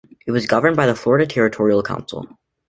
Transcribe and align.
It 0.25 0.31
was 0.31 0.47
governed 0.47 0.75
by 0.77 0.87
the 0.87 0.95
Florida 0.95 1.27
Territorial 1.27 1.83
Council. 1.83 2.27